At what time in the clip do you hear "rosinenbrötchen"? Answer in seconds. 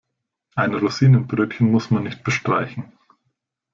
0.73-1.69